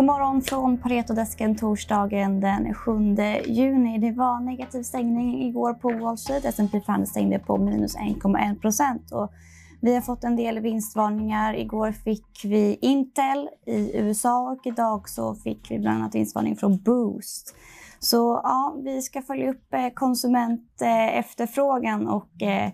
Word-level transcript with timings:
God 0.00 0.06
morgon 0.06 0.42
från 0.42 0.78
Paretodesken 0.78 1.56
torsdagen 1.56 2.40
den 2.40 2.74
7 2.74 2.92
juni. 3.46 3.98
Det 3.98 4.12
var 4.12 4.40
negativ 4.40 4.82
stängning 4.82 5.42
igår 5.42 5.74
på 5.74 5.88
Wall 5.88 6.18
Street. 6.18 6.44
S&P 6.44 6.80
500 6.86 7.06
stängde 7.06 7.38
på 7.38 7.56
minus 7.56 7.96
1,1 7.96 8.60
procent. 8.60 9.02
Vi 9.80 9.94
har 9.94 10.00
fått 10.00 10.24
en 10.24 10.36
del 10.36 10.60
vinstvarningar. 10.60 11.54
Igår 11.54 11.92
fick 11.92 12.44
vi 12.44 12.78
Intel 12.82 13.48
i 13.66 13.98
USA 13.98 14.50
och 14.50 14.66
idag 14.66 15.08
så 15.08 15.34
fick 15.34 15.70
vi 15.70 15.78
bland 15.78 15.98
annat 15.98 16.14
vinstvarning 16.14 16.56
från 16.56 16.82
Boost. 16.82 17.54
Så 17.98 18.40
ja, 18.44 18.76
vi 18.84 19.02
ska 19.02 19.22
följa 19.22 19.50
upp 19.50 19.74
eh, 19.74 19.88
konsumentefterfrågan 19.94 22.08
och 22.08 22.42
eh, 22.42 22.70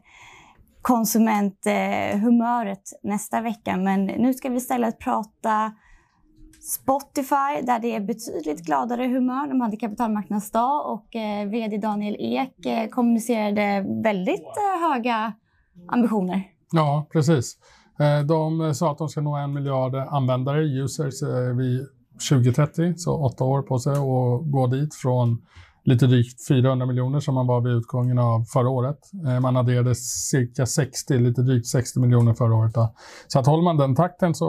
konsumenthumöret 0.82 2.82
nästa 3.02 3.40
vecka. 3.40 3.76
Men 3.76 4.06
nu 4.06 4.34
ska 4.34 4.48
vi 4.48 4.56
istället 4.56 4.98
prata 4.98 5.72
Spotify 6.66 7.62
där 7.62 7.78
det 7.78 7.94
är 7.94 8.00
betydligt 8.00 8.66
gladare 8.66 9.06
humör. 9.06 9.48
De 9.48 9.60
hade 9.60 9.76
kapitalmarknadsdag 9.76 10.92
och 10.92 11.16
eh, 11.16 11.48
vd 11.48 11.78
Daniel 11.78 12.16
Ek 12.18 12.66
eh, 12.66 12.88
kommunicerade 12.88 13.84
väldigt 14.02 14.40
eh, 14.40 14.90
höga 14.90 15.32
ambitioner. 15.88 16.42
Ja, 16.72 17.06
precis. 17.12 17.58
Eh, 17.98 18.26
de 18.26 18.60
eh, 18.60 18.72
sa 18.72 18.92
att 18.92 18.98
de 18.98 19.08
ska 19.08 19.20
nå 19.20 19.36
en 19.36 19.52
miljard 19.52 19.94
eh, 19.94 20.12
användare, 20.12 20.64
users, 20.64 21.22
eh, 21.22 21.56
vid 21.56 21.86
2030, 22.30 22.94
så 22.96 23.24
åtta 23.24 23.44
år 23.44 23.62
på 23.62 23.78
sig 23.78 23.92
att 23.92 24.52
gå 24.52 24.66
dit 24.66 24.94
från 24.94 25.42
lite 25.86 26.06
drygt 26.06 26.46
400 26.48 26.86
miljoner 26.86 27.20
som 27.20 27.34
man 27.34 27.46
var 27.46 27.60
vid 27.60 27.72
utgången 27.72 28.18
av 28.18 28.44
förra 28.44 28.68
året. 28.68 28.98
Eh, 29.26 29.40
man 29.40 29.56
adderade 29.56 29.94
cirka 29.94 30.66
60, 30.66 31.18
lite 31.18 31.42
drygt 31.42 31.66
60 31.66 32.00
miljoner 32.00 32.34
förra 32.34 32.54
året. 32.54 32.74
Då. 32.74 32.94
Så 33.28 33.38
att 33.38 33.46
håller 33.46 33.62
man 33.62 33.76
den 33.76 33.94
takten 33.94 34.34
så 34.34 34.46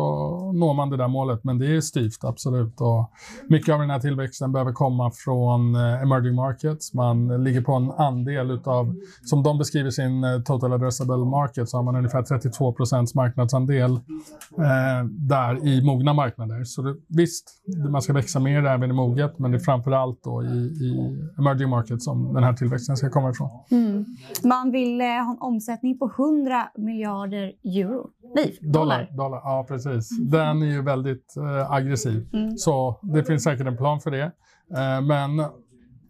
når 0.53 0.73
man 0.73 0.89
det 0.89 0.97
där 0.97 1.08
målet, 1.08 1.44
men 1.44 1.59
det 1.59 1.75
är 1.75 1.81
styvt, 1.81 2.23
absolut. 2.23 2.81
Och 2.81 3.12
mycket 3.50 3.73
av 3.73 3.80
den 3.80 3.89
här 3.89 4.00
tillväxten 4.00 4.52
behöver 4.52 4.72
komma 4.72 5.12
från 5.25 5.75
eh, 5.75 6.02
emerging 6.02 6.36
markets. 6.36 6.94
Man 6.94 7.44
ligger 7.44 7.62
på 7.62 7.73
en 7.73 7.92
andel 7.92 8.52
utav, 8.52 8.95
som 9.25 9.44
de 9.44 9.58
beskriver 9.58 9.90
sin 9.90 10.23
eh, 10.23 10.42
total 10.42 10.73
addressable 10.73 11.25
market, 11.25 11.69
så 11.69 11.78
har 11.78 11.84
man 11.84 11.95
ungefär 11.95 12.23
32 12.23 12.73
procents 12.73 13.16
marknadsandel 13.16 13.92
eh, 13.92 15.06
där 15.09 15.67
i 15.67 15.81
mogna 15.86 16.14
marknader. 16.14 16.64
Så 16.64 16.81
det, 16.81 16.95
visst, 17.08 17.50
man 17.92 18.02
ska 18.02 18.14
växa 18.14 18.40
mer 18.40 18.66
även 18.66 18.90
i 18.90 18.94
moget, 18.94 19.40
men 19.40 19.52
det 19.52 19.58
är 19.58 19.59
framför 19.59 19.92
allt 19.92 20.23
då 20.23 20.44
i, 20.44 20.58
i 20.58 21.27
emerging 21.39 21.70
markets 21.70 22.06
som 22.06 22.33
den 22.33 22.44
här 22.44 22.53
tillväxten 22.53 22.97
ska 22.97 23.09
komma 23.09 23.30
ifrån. 23.30 23.50
Mm. 23.72 24.06
Man 24.44 24.72
vill 24.72 25.02
eh, 25.02 25.08
ha 25.08 25.31
en 25.31 25.38
omsättning 25.39 26.00
på 26.00 26.11
100 26.17 26.69
miljarder 26.78 27.53
euro. 27.64 28.09
Nej, 28.36 28.58
dollar. 28.61 28.97
dollar. 28.97 29.17
dollar. 29.17 29.42
Ja, 29.44 29.66
precis. 29.67 30.09
Den 30.19 30.61
är 30.61 30.67
ju 30.67 30.81
väldigt 30.81 31.38
eh, 31.38 31.72
aggressiv. 31.72 32.30
Mm. 32.34 32.58
Så 32.58 33.00
det 33.02 33.23
finns 33.23 33.44
säkert 33.44 33.67
en 33.67 33.78
plan 33.78 34.00
för 34.00 34.11
det. 34.11 34.31
Eh, 34.78 35.02
men 35.02 35.45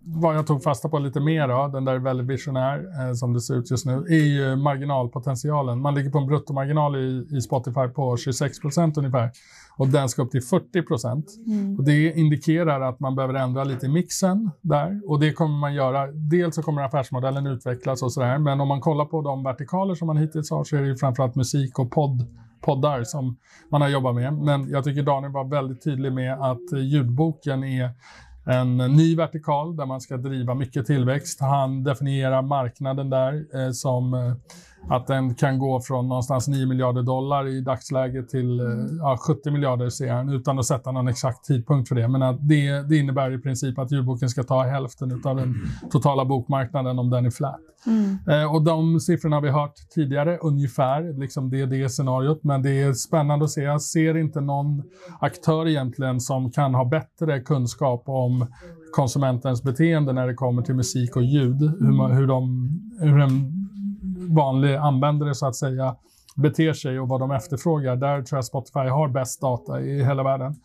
vad 0.10 0.36
jag 0.36 0.48
tog 0.48 0.64
fasta 0.64 0.90
på 0.90 1.00
lite 1.00 1.20
mer, 1.20 1.48
då, 1.48 1.68
den 1.68 1.86
där 1.86 1.94
är 1.94 2.00
väldigt 2.00 2.28
visionär 2.28 2.78
eh, 2.78 3.14
som 3.14 3.34
det 3.34 3.42
ser 3.42 3.56
ut 3.56 3.72
just 3.72 3.86
nu, 3.86 4.06
är 4.10 4.26
ju 4.26 4.56
marginalpotentialen. 4.56 5.82
Man 5.82 5.96
ligger 5.96 6.10
på 6.10 6.18
en 6.18 6.28
bruttomarginal 6.28 6.96
i, 6.96 7.28
i 7.38 7.42
Spotify 7.42 7.88
på 7.88 8.18
26 8.18 8.60
procent 8.60 8.98
ungefär 8.98 9.32
och 9.78 9.88
den 9.88 10.10
ska 10.10 10.22
upp 10.22 10.32
till 10.32 10.42
40 10.42 10.82
procent. 10.82 11.26
Mm. 11.48 11.84
det 11.84 12.14
indikerar 12.14 12.82
att 12.82 13.00
man 13.00 13.16
behöver 13.16 13.34
ändra 13.34 13.64
lite 13.64 13.86
i 13.86 13.90
mixen 13.90 14.52
där 14.62 15.02
och 15.06 15.20
det 15.20 15.34
kommer 15.34 15.58
man 15.58 15.74
göra. 15.74 16.08
Dels 16.12 16.56
så 16.56 16.62
kommer 16.62 16.82
affärsmodellen 16.82 17.48
utvecklas 17.48 18.04
och 18.04 18.14
sådär, 18.14 18.38
men 18.38 18.62
om 18.62 18.68
man 18.68 18.82
kollar 18.82 19.06
på 19.06 19.22
de 19.22 19.44
vertikaler 19.44 19.96
som 19.96 20.08
man 20.08 20.18
hittills 20.18 20.52
har 20.52 20.64
så 20.64 20.76
är 20.76 20.82
det 20.82 20.88
ju 20.88 20.98
framförallt 20.98 21.36
musik 21.36 21.80
och 21.80 21.92
podd 21.92 22.28
poddar 22.62 23.04
som 23.04 23.38
man 23.72 23.82
har 23.82 23.90
jobbat 23.90 24.16
med. 24.16 24.34
Men 24.34 24.70
jag 24.70 24.84
tycker 24.84 25.04
Daniel 25.04 25.32
var 25.32 25.46
väldigt 25.46 25.84
tydlig 25.84 26.14
med 26.14 26.34
att 26.34 26.72
ljudboken 26.72 27.64
är 27.64 27.92
en 28.48 28.78
ny 28.78 29.16
vertikal 29.16 29.76
där 29.76 29.86
man 29.86 30.02
ska 30.02 30.18
driva 30.18 30.54
mycket 30.54 30.86
tillväxt. 30.86 31.40
Han 31.42 31.84
definierar 31.84 32.42
marknaden 32.42 33.10
där 33.10 33.46
eh, 33.56 33.72
som 33.72 34.14
eh, 34.14 34.34
att 34.90 35.08
den 35.08 35.36
kan 35.36 35.60
gå 35.60 35.82
från 35.82 36.08
någonstans 36.08 36.48
9 36.48 36.66
miljarder 36.66 37.02
dollar 37.02 37.48
i 37.48 37.62
dagsläget 37.62 38.30
till 38.30 38.60
eh, 38.60 38.66
ja, 39.00 39.18
70 39.28 39.52
miljarder 39.52 39.90
ser 39.90 40.14
han, 40.14 40.30
utan 40.30 40.60
att 40.60 40.66
sätta 40.66 40.92
någon 40.92 41.08
exakt 41.08 41.46
tidpunkt 41.46 41.90
för 41.90 41.96
det. 41.96 42.08
Men 42.08 42.24
att 42.24 42.48
det, 42.48 42.90
det 42.90 42.98
innebär 42.98 43.34
i 43.34 43.38
princip 43.38 43.80
att 43.80 43.92
ljudboken 43.92 44.30
ska 44.30 44.44
ta 44.44 44.64
hälften 44.64 45.22
av 45.26 45.36
den 45.36 45.56
totala 45.92 46.26
bokmarknaden 46.26 47.00
om 47.00 47.10
den 47.10 47.26
är 47.26 47.32
flat. 47.32 47.60
Mm. 47.86 48.18
Eh, 48.30 48.56
och 48.56 48.64
de 48.64 49.00
siffrorna 49.00 49.36
har 49.36 49.42
vi 49.42 49.50
hört 49.50 49.76
tidigare, 49.96 50.38
ungefär. 50.38 51.20
Liksom 51.20 51.50
det 51.50 51.62
är 51.62 51.68
det 51.68 51.90
scenariot. 51.90 52.44
Men 52.44 52.62
det 52.62 52.82
är 52.82 52.94
spännande 52.94 53.46
att 53.46 53.52
se. 53.52 53.62
Jag 53.62 53.82
ser 53.82 54.18
inte 54.18 54.42
någon 54.42 54.84
aktör 55.20 55.68
egentligen 55.68 56.20
som 56.20 56.52
kan 56.52 56.74
ha 56.76 56.86
bättre 56.86 57.40
kunskap 57.40 58.04
om 58.06 58.48
konsumentens 58.92 59.64
beteende 59.64 60.14
när 60.14 60.28
det 60.28 60.34
kommer 60.34 60.62
till 60.62 60.76
musik 60.76 61.16
och 61.16 61.24
ljud. 61.24 61.62
Hur, 61.62 62.14
hur, 62.14 62.28
de, 62.28 62.70
hur 63.00 63.20
en 63.20 63.57
vanlig 64.28 64.76
användare 64.76 65.36
så 65.36 65.48
att 65.48 65.56
säga 65.56 65.96
beter 66.38 66.74
sig 66.74 67.00
och 67.00 67.08
vad 67.08 67.20
de 67.20 67.32
efterfrågar. 67.32 67.96
Där 67.96 68.22
tror 68.22 68.38
jag 68.38 68.46
Spotify 68.46 68.80
har 68.80 69.10
bäst 69.10 69.42
data 69.42 69.82
i 69.82 70.04
hela 70.04 70.24
världen. 70.24 70.56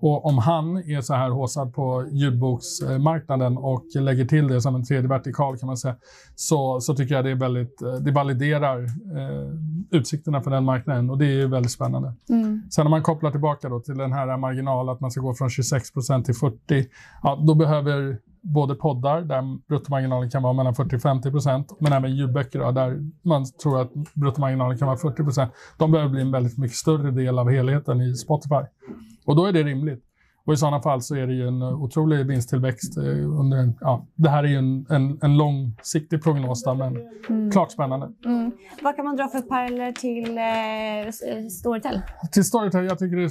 Och 0.00 0.26
om 0.26 0.38
han 0.38 0.76
är 0.76 1.00
så 1.00 1.14
här 1.14 1.30
håsad 1.30 1.74
på 1.74 2.08
ljudboksmarknaden 2.12 3.58
och 3.58 3.84
lägger 3.94 4.24
till 4.24 4.48
det 4.48 4.60
som 4.60 4.74
en 4.74 4.84
tredje 4.84 5.08
vertikal 5.08 5.58
kan 5.58 5.66
man 5.66 5.76
säga, 5.76 5.96
så, 6.34 6.80
så 6.80 6.94
tycker 6.94 7.14
jag 7.14 7.24
det 7.24 7.30
är 7.30 7.34
väldigt, 7.34 7.78
det 8.00 8.12
validerar 8.12 8.84
eh, 8.84 9.52
utsikterna 9.90 10.42
för 10.42 10.50
den 10.50 10.64
marknaden 10.64 11.10
och 11.10 11.18
det 11.18 11.26
är 11.26 11.46
väldigt 11.46 11.72
spännande. 11.72 12.14
Mm. 12.28 12.62
Sen 12.70 12.86
om 12.86 12.90
man 12.90 13.02
kopplar 13.02 13.30
tillbaka 13.30 13.68
då 13.68 13.80
till 13.80 13.98
den 13.98 14.12
här 14.12 14.36
marginalen 14.36 14.94
att 14.94 15.00
man 15.00 15.10
ska 15.10 15.20
gå 15.20 15.34
från 15.34 15.50
26 15.50 15.92
till 16.24 16.34
40, 16.34 16.86
ja, 17.22 17.44
då 17.46 17.54
behöver 17.54 18.18
både 18.54 18.74
poddar 18.74 19.20
där 19.20 19.66
bruttomarginalen 19.68 20.30
kan 20.30 20.42
vara 20.42 20.52
mellan 20.52 20.74
40 20.74 20.96
och 20.96 21.02
50 21.02 21.30
procent, 21.30 21.76
men 21.80 21.92
även 21.92 22.16
ljudböcker 22.16 22.58
då, 22.58 22.70
där 22.70 22.98
man 23.22 23.44
tror 23.62 23.80
att 23.80 23.90
bruttomarginalen 24.14 24.78
kan 24.78 24.86
vara 24.86 24.98
40 24.98 25.24
procent. 25.24 25.52
De 25.78 25.92
behöver 25.92 26.10
bli 26.10 26.20
en 26.20 26.30
väldigt 26.30 26.58
mycket 26.58 26.76
större 26.76 27.10
del 27.10 27.38
av 27.38 27.50
helheten 27.50 28.00
i 28.00 28.14
Spotify. 28.14 28.62
Och 29.26 29.36
då 29.36 29.46
är 29.46 29.52
det 29.52 29.62
rimligt. 29.62 30.04
Och 30.48 30.54
i 30.54 30.56
sådana 30.56 30.80
fall 30.80 31.02
så 31.02 31.14
är 31.14 31.26
det 31.26 31.34
ju 31.34 31.48
en 31.48 31.62
otrolig 31.62 32.26
vinsttillväxt. 32.26 32.96
Eh, 32.96 33.40
under 33.40 33.56
en, 33.56 33.78
ja, 33.80 34.06
det 34.14 34.30
här 34.30 34.44
är 34.44 34.48
ju 34.48 34.56
en, 34.56 34.86
en, 34.90 35.18
en 35.22 35.36
långsiktig 35.36 36.22
prognos, 36.22 36.64
där, 36.64 36.74
men 36.74 36.96
mm. 37.28 37.50
klart 37.50 37.72
spännande. 37.72 38.12
Mm. 38.24 38.52
Vad 38.82 38.96
kan 38.96 39.04
man 39.04 39.16
dra 39.16 39.28
för 39.28 39.40
paralleller 39.40 39.92
till 39.92 40.38
eh, 40.38 41.48
Storytel? 41.50 42.00
Till 42.32 42.44
Storytel, 42.44 42.84
jag 42.84 42.98
tycker 42.98 43.16
det 43.16 43.22
är, 43.22 43.30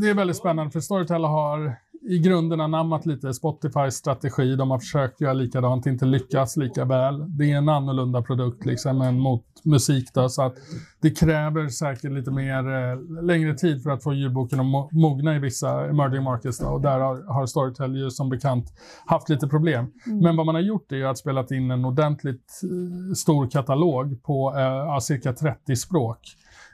det 0.00 0.10
är 0.10 0.14
väldigt 0.14 0.36
spännande, 0.36 0.70
för 0.70 0.80
Storytel 0.80 1.24
har 1.24 1.76
i 2.04 2.18
grunden 2.18 2.60
anammat 2.60 3.06
lite 3.06 3.34
Spotifys 3.34 3.94
strategi. 3.94 4.56
De 4.56 4.70
har 4.70 4.78
försökt 4.78 5.20
göra 5.20 5.32
likadant, 5.32 5.86
inte 5.86 6.04
lyckats 6.04 6.56
lika 6.56 6.84
väl. 6.84 7.36
Det 7.38 7.52
är 7.52 7.56
en 7.56 7.68
annorlunda 7.68 8.22
produkt 8.22 8.66
liksom 8.66 9.00
än 9.02 9.20
mot 9.20 9.44
musik 9.64 10.08
då, 10.14 10.28
så 10.28 10.42
att 10.42 10.54
det 11.00 11.10
kräver 11.10 11.68
säkert 11.68 12.12
lite 12.12 12.30
mer 12.30 12.72
eh, 12.72 13.22
längre 13.22 13.54
tid 13.54 13.82
för 13.82 13.90
att 13.90 14.02
få 14.02 14.14
ljudboken 14.14 14.60
att 14.60 14.92
mogna 14.92 15.36
i 15.36 15.38
vissa 15.38 15.88
emerging 15.88 16.22
markets 16.22 16.58
då, 16.58 16.66
och 16.66 16.80
där 16.80 17.00
har, 17.00 17.32
har 17.32 17.46
Storytel 17.46 17.96
ju 17.96 18.10
som 18.10 18.28
bekant 18.28 18.72
haft 19.06 19.28
lite 19.28 19.48
problem. 19.48 19.86
Mm. 20.06 20.18
Men 20.18 20.36
vad 20.36 20.46
man 20.46 20.54
har 20.54 20.62
gjort 20.62 20.92
är 20.92 21.04
att 21.04 21.18
spela 21.18 21.46
in 21.50 21.70
en 21.70 21.84
ordentligt 21.84 22.60
eh, 22.62 23.14
stor 23.14 23.50
katalog 23.50 24.22
på 24.22 24.54
eh, 24.56 24.98
cirka 24.98 25.32
30 25.32 25.76
språk 25.76 26.18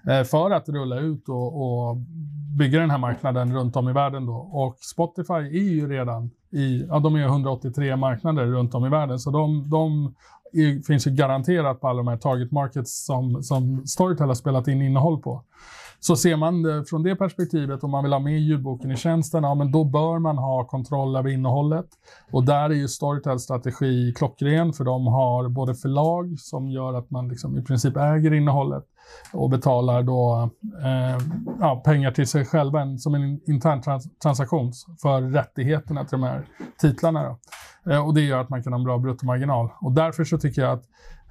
Eh, 0.09 0.25
för 0.25 0.51
att 0.51 0.69
rulla 0.69 0.99
ut 0.99 1.29
och, 1.29 1.63
och 1.63 1.97
bygga 2.59 2.81
den 2.81 2.91
här 2.91 2.99
marknaden 2.99 3.55
runt 3.55 3.77
om 3.77 3.89
i 3.89 3.93
världen. 3.93 4.27
Då. 4.27 4.35
Och 4.35 4.77
Spotify 4.79 5.35
är 5.35 5.73
ju 5.73 5.89
redan 5.89 6.31
i, 6.51 6.87
ja, 6.89 6.99
de 6.99 7.15
är 7.17 7.25
183 7.25 7.97
marknader 7.97 8.47
runt 8.47 8.75
om 8.75 8.87
i 8.87 8.89
världen, 8.89 9.19
så 9.19 9.31
de, 9.31 9.71
de 9.71 10.15
är, 10.53 10.83
finns 10.87 11.07
ju 11.07 11.11
garanterat 11.11 11.81
på 11.81 11.89
alla 11.89 11.97
de 11.97 12.09
här 12.09 12.17
target 12.17 12.53
markets 12.53 13.05
som, 13.07 13.43
som 13.43 13.87
Storytel 13.87 14.27
har 14.27 14.35
spelat 14.35 14.69
in 14.69 14.83
innehåll 14.83 15.23
på. 15.23 15.45
Så 16.01 16.17
ser 16.17 16.37
man 16.37 16.63
det 16.63 16.85
från 16.85 17.03
det 17.03 17.17
perspektivet, 17.17 17.85
om 17.85 17.91
man 17.91 18.05
vill 18.05 18.13
ha 18.13 18.21
med 18.21 18.41
ljudboken 18.41 18.91
i 18.91 18.97
tjänsten, 18.97 19.45
ja, 19.45 19.55
men 19.55 19.73
då 19.73 19.85
bör 19.85 20.19
man 20.19 20.39
ha 20.39 20.65
kontroll 20.65 21.17
över 21.17 21.31
innehållet. 21.31 21.87
Och 22.31 22.45
där 22.45 22.71
är 22.71 22.75
ju 22.75 22.89
Storytels 22.89 23.43
strategi 23.43 24.13
klockren, 24.17 24.73
för 24.73 24.85
de 24.85 25.07
har 25.07 25.49
både 25.49 25.75
förlag 25.75 26.39
som 26.39 26.71
gör 26.71 26.95
att 26.95 27.11
man 27.11 27.29
liksom 27.29 27.59
i 27.59 27.63
princip 27.63 27.97
äger 27.97 28.33
innehållet 28.33 28.85
och 29.33 29.51
betalar 29.51 30.03
då 30.03 30.51
eh, 30.85 31.23
ja, 31.61 31.83
pengar 31.85 32.11
till 32.11 32.27
sig 32.27 32.45
själva 32.45 32.97
som 32.99 33.15
en 33.15 33.41
intern 33.51 33.83
trans 33.83 34.09
transaktion 34.23 34.73
för 35.03 35.21
rättigheterna 35.23 36.05
till 36.05 36.21
de 36.21 36.23
här 36.23 36.45
titlarna. 36.79 37.23
Då. 37.23 37.39
Eh, 37.93 38.07
och 38.07 38.15
det 38.15 38.21
gör 38.21 38.41
att 38.41 38.49
man 38.49 38.63
kan 38.63 38.73
ha 38.73 38.79
en 38.79 38.85
bra 38.85 38.99
bruttomarginal. 38.99 39.69
Och 39.81 39.93
därför 39.93 40.25
så 40.25 40.39
tycker 40.39 40.63
jag 40.63 40.73
att 40.73 40.85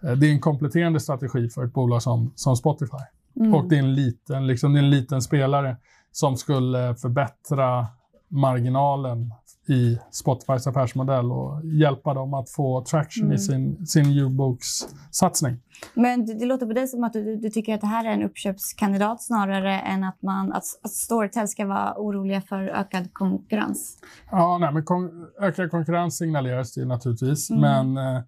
eh, 0.04 0.12
det 0.12 0.28
är 0.28 0.32
en 0.32 0.40
kompletterande 0.40 1.00
strategi 1.00 1.50
för 1.50 1.64
ett 1.64 1.74
bolag 1.74 2.02
som, 2.02 2.32
som 2.36 2.56
Spotify. 2.56 3.17
Mm. 3.40 3.54
Och 3.54 3.70
det 3.70 3.76
är, 3.76 3.80
en 3.80 3.96
liten, 3.96 4.48
liksom, 4.48 4.74
det 4.74 4.80
är 4.80 4.84
en 4.84 4.90
liten 4.90 5.22
spelare 5.22 5.78
som 6.12 6.38
skulle 6.38 6.96
förbättra 6.96 7.88
marginalen 8.30 9.34
i 9.70 10.00
Spotifys 10.12 10.68
affärsmodell 10.68 11.32
och 11.32 11.66
hjälpa 11.66 12.14
dem 12.14 12.34
att 12.34 12.50
få 12.50 12.84
traction 12.84 13.26
mm. 13.26 13.36
i 13.36 13.40
sin, 13.40 13.88
sin 13.88 14.12
ljudbokssatsning. 14.12 15.60
Men 15.94 16.26
det, 16.26 16.34
det, 16.34 16.46
låter 16.46 16.66
på 16.66 16.74
dig 16.74 16.88
som 16.88 17.04
att 17.04 17.14
du, 17.14 17.36
du, 17.36 17.50
tycker 17.50 17.74
att 17.74 17.82
det 17.82 17.88
här 17.88 18.06
är 18.06 18.10
en 18.10 18.24
uppköpskandidat 18.24 19.24
snarare 19.24 19.80
än 19.80 20.04
att, 20.04 20.22
man, 20.22 20.54
att, 20.54 20.64
att 20.84 20.92
Storytel 20.92 21.48
ska 21.48 21.66
vara 21.66 21.94
oroliga 21.98 22.42
för 22.42 22.64
ökad 22.64 23.14
konkurrens? 23.14 23.98
Ja, 24.32 24.58
nej, 24.58 24.74
men 24.74 24.84
kon 24.84 25.28
ökad 25.42 25.72
konkurrens 25.72 26.18
signaleras 26.18 26.74
det 26.74 26.86
naturligtvis, 26.86 27.50
mm. 27.50 27.62
men 27.62 28.16
eh, 28.16 28.22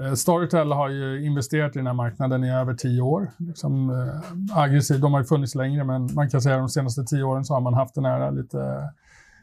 Eh, 0.00 0.14
Storytel 0.14 0.72
har 0.72 0.88
ju 0.88 1.26
investerat 1.26 1.76
i 1.76 1.78
den 1.78 1.86
här 1.86 1.94
marknaden 1.94 2.44
i 2.44 2.50
över 2.50 2.74
tio 2.74 3.02
år. 3.02 3.30
Liksom, 3.38 3.90
eh, 3.90 4.58
aggressiv, 4.58 5.00
de 5.00 5.12
har 5.12 5.20
ju 5.20 5.26
funnits 5.26 5.54
längre, 5.54 5.84
men 5.84 6.14
man 6.14 6.30
kan 6.30 6.42
säga 6.42 6.54
att 6.54 6.60
de 6.62 6.68
senaste 6.68 7.04
tio 7.04 7.22
åren 7.22 7.44
så 7.44 7.54
har 7.54 7.60
man 7.60 7.74
haft 7.74 7.94
den 7.94 8.04
här 8.04 8.30
lite 8.30 8.90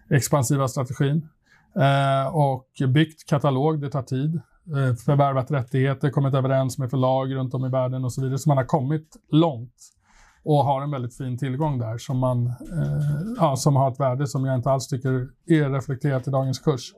expansiva 0.10 0.68
strategin. 0.68 1.30
Eh, 1.76 2.36
och 2.36 2.68
byggt 2.88 3.30
katalog, 3.30 3.82
det 3.82 3.90
tar 3.90 4.02
tid. 4.04 4.42
Eh, 4.68 4.96
förvärvat 4.96 5.52
rättigheter, 5.52 6.10
kommit 6.10 6.34
överens 6.34 6.78
med 6.78 6.90
förlag 6.90 7.36
runt 7.36 7.54
om 7.54 7.66
i 7.66 7.70
världen 7.70 8.06
och 8.06 8.14
så 8.14 8.22
vidare. 8.22 8.40
Så 8.40 8.50
man 8.50 8.58
har 8.58 8.66
kommit 8.66 9.18
långt 9.32 9.76
och 10.44 10.66
har 10.66 10.82
en 10.82 10.92
väldigt 10.92 11.18
fin 11.18 11.38
tillgång 11.38 11.80
där 11.80 11.98
som, 11.98 12.18
man, 12.18 12.46
eh, 12.48 13.34
ja, 13.38 13.56
som 13.56 13.76
har 13.76 13.92
ett 13.92 14.00
värde 14.00 14.28
som 14.28 14.46
jag 14.46 14.56
inte 14.56 14.72
alls 14.72 14.88
tycker 14.88 15.28
är 15.48 15.70
reflekterat 15.70 16.28
i 16.28 16.32
dagens 16.32 16.60
kurs. 16.60 16.94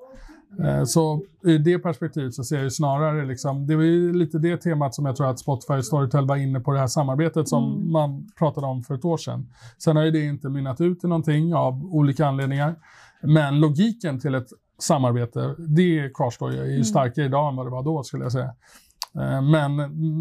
Eh, 0.60 0.84
så 0.84 1.22
i 1.46 1.58
det 1.58 1.80
perspektivet 1.80 2.34
så 2.34 2.44
ser 2.44 2.56
jag 2.56 2.64
ju 2.64 2.70
snarare, 2.70 3.26
liksom, 3.26 3.68
det 3.68 3.76
var 3.76 3.84
ju 3.84 4.14
lite 4.14 4.38
det 4.38 4.58
temat 4.58 4.96
som 4.96 5.06
jag 5.06 5.16
tror 5.16 5.30
att 5.30 5.40
Spotify 5.40 5.74
och 5.74 5.86
Storytel 5.86 6.28
var 6.28 6.36
inne 6.36 6.60
på 6.60 6.72
det 6.72 6.80
här 6.80 6.88
samarbetet 6.88 7.50
som 7.50 7.74
mm. 7.74 7.92
man 7.92 8.32
pratade 8.38 8.68
om 8.68 8.84
för 8.84 8.96
ett 8.96 9.06
år 9.06 9.18
sedan. 9.18 9.50
Sen 9.78 9.96
har 9.96 10.04
ju 10.04 10.12
det 10.12 10.26
inte 10.26 10.50
mynnat 10.50 10.82
ut 10.82 11.04
i 11.04 11.08
någonting 11.08 11.54
av 11.54 11.86
olika 11.86 12.28
anledningar. 12.28 12.76
Men 13.24 13.60
logiken 13.60 14.20
till 14.20 14.36
ett 14.36 14.48
samarbete, 14.80 15.56
det 15.58 16.10
kvarstår 16.16 16.52
ju, 16.52 16.60
är 16.60 16.66
ju 16.66 16.72
mm. 16.72 16.84
starkare 16.84 17.26
idag 17.26 17.50
än 17.50 17.56
vad 17.56 17.66
det 17.66 17.72
var 17.72 17.84
då 17.84 18.04
skulle 18.04 18.24
jag 18.24 18.32
säga. 18.32 18.54
Eh, 19.16 19.42
men 19.42 19.76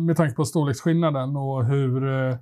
med 0.06 0.16
tanke 0.16 0.34
på 0.34 0.44
storleksskillnaden 0.44 1.36
och 1.36 1.64
hur 1.64 2.28
eh, 2.30 2.36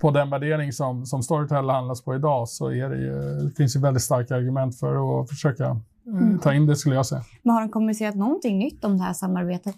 på 0.00 0.10
den 0.10 0.30
värdering 0.30 0.72
som, 0.72 1.06
som 1.06 1.22
Storytel 1.22 1.70
handlas 1.70 2.04
på 2.04 2.14
idag 2.14 2.48
så 2.48 2.72
är 2.72 2.88
det 2.88 2.96
ju, 2.96 3.48
det 3.48 3.56
finns 3.56 3.76
ju 3.76 3.80
väldigt 3.80 4.02
starka 4.02 4.36
argument 4.36 4.78
för 4.78 5.20
att 5.20 5.28
försöka 5.28 5.80
mm. 6.18 6.38
ta 6.38 6.54
in 6.54 6.66
det 6.66 6.76
skulle 6.76 6.94
jag 6.94 7.06
säga. 7.06 7.22
Men 7.42 7.54
har 7.54 7.60
de 7.60 7.70
kommunicerat 7.70 8.14
någonting 8.14 8.58
nytt 8.58 8.84
om 8.84 8.98
det 8.98 9.04
här 9.04 9.12
samarbetet? 9.12 9.76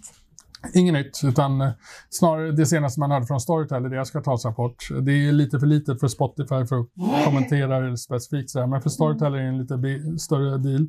Inget 0.73 0.93
nytt, 0.93 1.21
utan 1.23 1.61
eh, 1.61 1.69
snarare 2.09 2.51
det 2.51 2.65
senaste 2.65 2.99
man 2.99 3.11
hörde 3.11 3.25
från 3.25 3.39
Storytel 3.39 3.85
i 3.85 3.89
deras 3.89 4.11
kvartalsrapport. 4.11 4.89
Det 5.01 5.11
är 5.11 5.31
lite 5.31 5.59
för 5.59 5.67
litet 5.67 5.99
för 5.99 6.07
Spotify 6.07 6.65
för 6.65 6.79
att 6.79 7.25
kommentera 7.25 7.79
det 7.79 7.97
specifikt, 7.97 8.49
så 8.49 8.59
här. 8.59 8.67
men 8.67 8.81
för 8.81 8.89
Storytel 8.89 9.33
är 9.33 9.37
det 9.37 9.47
en 9.47 9.57
lite 9.57 10.19
större 10.19 10.57
deal. 10.57 10.87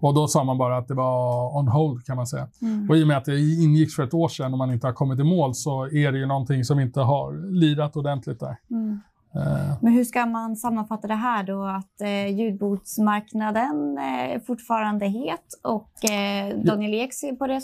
Och 0.00 0.14
då 0.14 0.28
sa 0.28 0.44
man 0.44 0.58
bara 0.58 0.76
att 0.76 0.88
det 0.88 0.94
var 0.94 1.58
on 1.58 1.68
hold 1.68 2.04
kan 2.04 2.16
man 2.16 2.26
säga. 2.26 2.48
Mm. 2.62 2.90
Och 2.90 2.96
i 2.96 3.02
och 3.02 3.06
med 3.06 3.16
att 3.16 3.24
det 3.24 3.40
ingicks 3.40 3.96
för 3.96 4.02
ett 4.02 4.14
år 4.14 4.28
sedan 4.28 4.52
och 4.52 4.58
man 4.58 4.72
inte 4.72 4.86
har 4.86 4.94
kommit 4.94 5.20
i 5.20 5.24
mål 5.24 5.54
så 5.54 5.84
är 5.84 6.12
det 6.12 6.18
ju 6.18 6.26
någonting 6.26 6.64
som 6.64 6.80
inte 6.80 7.00
har 7.00 7.52
lirat 7.52 7.96
ordentligt 7.96 8.40
där. 8.40 8.56
Mm. 8.70 9.00
Uh. 9.36 9.76
Men 9.80 9.92
hur 9.92 10.04
ska 10.04 10.26
man 10.26 10.56
sammanfatta 10.56 11.08
det 11.08 11.14
här 11.14 11.42
då? 11.42 11.64
Att 11.64 12.00
eh, 12.00 12.26
ljudboksmarknaden 12.26 13.98
är 13.98 14.34
eh, 14.34 14.40
fortfarande 14.40 15.06
het 15.06 15.46
och 15.62 16.10
eh, 16.10 16.58
Daniel 16.58 16.94
Ek 16.94 17.14
ser 17.14 17.32
på 17.32 17.46
det 17.46 17.60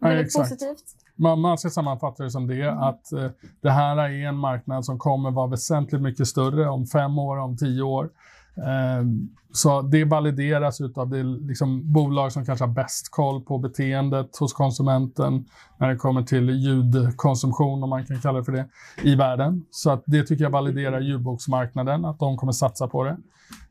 väldigt 0.00 0.34
ja, 0.36 0.42
positivt? 0.42 0.84
Man, 1.16 1.40
man 1.40 1.58
ska 1.58 1.70
sammanfatta 1.70 2.22
det 2.22 2.30
som 2.30 2.46
det, 2.46 2.62
mm. 2.62 2.78
att 2.78 3.12
eh, 3.12 3.30
det 3.60 3.70
här 3.70 3.96
är 3.96 4.28
en 4.28 4.36
marknad 4.36 4.84
som 4.84 4.98
kommer 4.98 5.30
vara 5.30 5.46
väsentligt 5.46 6.02
mycket 6.02 6.28
större 6.28 6.68
om 6.68 6.86
fem 6.86 7.18
år, 7.18 7.36
om 7.36 7.56
tio 7.56 7.82
år. 7.82 8.10
Ehm, 8.56 9.28
så 9.52 9.82
det 9.82 10.04
valideras 10.04 10.80
av 10.80 11.08
det 11.08 11.22
liksom 11.22 11.92
bolag 11.92 12.32
som 12.32 12.44
kanske 12.44 12.64
har 12.64 12.72
bäst 12.72 13.10
koll 13.10 13.40
på 13.42 13.58
beteendet 13.58 14.36
hos 14.36 14.52
konsumenten 14.52 15.44
när 15.78 15.88
det 15.88 15.96
kommer 15.96 16.22
till 16.22 16.50
ljudkonsumtion, 16.50 17.82
om 17.82 17.90
man 17.90 18.06
kan 18.06 18.20
kalla 18.20 18.38
det 18.38 18.44
för 18.44 18.52
det, 18.52 18.66
i 19.02 19.14
världen. 19.14 19.64
Så 19.70 19.90
att 19.90 20.02
det 20.06 20.22
tycker 20.22 20.44
jag 20.44 20.50
validerar 20.50 21.00
ljudboksmarknaden, 21.00 22.04
att 22.04 22.18
de 22.18 22.36
kommer 22.36 22.52
satsa 22.52 22.88
på 22.88 23.04
det. 23.04 23.16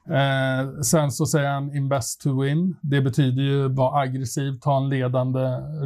Eh, 0.09 0.81
sen 0.81 1.11
så 1.11 1.25
säger 1.25 1.49
han 1.49 1.75
invest 1.75 2.21
to 2.21 2.41
win. 2.41 2.75
Det 2.81 3.01
betyder 3.01 3.43
ju 3.43 3.67
vara 3.67 3.99
aggressiv, 3.99 4.59
ta 4.61 4.77
en 4.77 4.89
ledande 4.89 5.39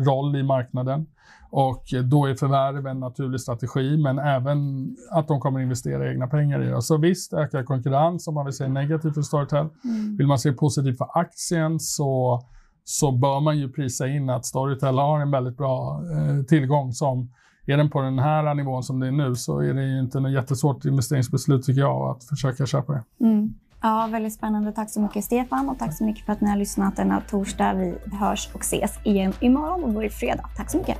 roll 0.05 0.35
i 0.35 0.43
marknaden. 0.43 1.05
Och 1.49 1.83
då 2.03 2.25
är 2.25 2.35
förvärv 2.35 2.87
en 2.87 2.99
naturlig 2.99 3.41
strategi, 3.41 3.97
men 3.97 4.19
även 4.19 4.89
att 5.11 5.27
de 5.27 5.39
kommer 5.39 5.59
investera 5.59 6.11
egna 6.11 6.27
pengar 6.27 6.63
i 6.63 6.67
det. 6.67 6.81
Så 6.81 6.97
visst, 6.97 7.33
ökad 7.33 7.65
konkurrens 7.65 8.27
om 8.27 8.33
man 8.33 8.45
vill 8.45 8.53
se 8.53 8.67
negativt 8.67 9.13
för 9.13 9.21
Storytel. 9.21 9.67
Mm. 9.83 10.17
Vill 10.17 10.27
man 10.27 10.39
se 10.39 10.51
positivt 10.51 10.97
för 10.97 11.19
aktien 11.19 11.79
så, 11.79 12.41
så 12.83 13.11
bör 13.11 13.39
man 13.39 13.57
ju 13.57 13.71
prisa 13.71 14.07
in 14.07 14.29
att 14.29 14.45
Storytel 14.45 14.97
har 14.97 15.19
en 15.19 15.31
väldigt 15.31 15.57
bra 15.57 16.01
eh, 16.13 16.43
tillgång 16.43 16.93
som 16.93 17.29
är 17.65 17.77
den 17.77 17.89
på 17.89 18.01
den 18.01 18.19
här 18.19 18.53
nivån 18.53 18.83
som 18.83 18.99
det 18.99 19.07
är 19.07 19.11
nu 19.11 19.35
så 19.35 19.59
är 19.59 19.73
det 19.73 19.83
ju 19.83 19.99
inte 19.99 20.19
något 20.19 20.31
jättesvårt 20.31 20.85
investeringsbeslut 20.85 21.65
tycker 21.65 21.81
jag 21.81 22.15
att 22.15 22.23
försöka 22.23 22.65
köpa 22.65 22.93
det. 22.93 23.25
Mm. 23.25 23.53
Ja, 23.81 24.09
väldigt 24.11 24.33
spännande. 24.33 24.71
Tack 24.71 24.89
så 24.89 25.01
mycket 25.01 25.23
Stefan 25.23 25.69
och 25.69 25.79
tack 25.79 25.97
så 25.97 26.03
mycket 26.03 26.25
för 26.25 26.33
att 26.33 26.41
ni 26.41 26.49
har 26.49 26.57
lyssnat 26.57 26.95
denna 26.95 27.21
torsdag. 27.21 27.73
Vi 27.73 27.95
hörs 28.19 28.49
och 28.53 28.61
ses 28.61 28.99
igen 29.03 29.33
imorgon 29.39 29.83
och 29.83 29.93
då 29.93 29.99
är 29.99 30.03
det 30.03 30.09
fredag. 30.09 30.49
Tack 30.57 30.71
så 30.71 30.77
mycket. 30.77 30.97